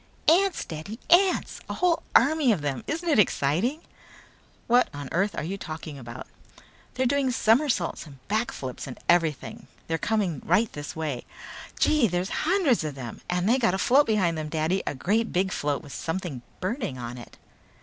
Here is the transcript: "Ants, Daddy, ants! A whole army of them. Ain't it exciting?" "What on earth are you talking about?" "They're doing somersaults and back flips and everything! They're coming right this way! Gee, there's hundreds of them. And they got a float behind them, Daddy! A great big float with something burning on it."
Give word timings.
"Ants, 0.27 0.65
Daddy, 0.65 0.97
ants! 1.11 1.59
A 1.69 1.75
whole 1.75 2.01
army 2.15 2.51
of 2.51 2.61
them. 2.63 2.83
Ain't 2.87 3.03
it 3.03 3.19
exciting?" 3.19 3.81
"What 4.65 4.89
on 4.95 5.09
earth 5.11 5.35
are 5.37 5.43
you 5.43 5.59
talking 5.59 5.99
about?" 5.99 6.25
"They're 6.95 7.05
doing 7.05 7.29
somersaults 7.29 8.07
and 8.07 8.27
back 8.27 8.51
flips 8.51 8.87
and 8.87 8.97
everything! 9.07 9.67
They're 9.85 9.99
coming 9.99 10.41
right 10.43 10.73
this 10.73 10.95
way! 10.95 11.23
Gee, 11.77 12.07
there's 12.07 12.29
hundreds 12.49 12.83
of 12.83 12.95
them. 12.95 13.21
And 13.29 13.47
they 13.47 13.59
got 13.59 13.75
a 13.75 13.77
float 13.77 14.07
behind 14.07 14.39
them, 14.39 14.49
Daddy! 14.49 14.81
A 14.87 14.95
great 14.95 15.31
big 15.31 15.51
float 15.51 15.83
with 15.83 15.93
something 15.93 16.41
burning 16.61 16.97
on 16.97 17.19
it." 17.19 17.37